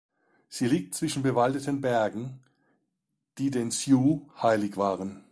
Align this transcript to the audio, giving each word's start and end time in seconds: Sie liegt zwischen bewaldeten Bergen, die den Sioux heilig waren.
Sie 0.49 0.65
liegt 0.67 0.95
zwischen 0.95 1.21
bewaldeten 1.21 1.79
Bergen, 1.79 2.39
die 3.37 3.51
den 3.51 3.69
Sioux 3.69 4.27
heilig 4.41 4.75
waren. 4.75 5.23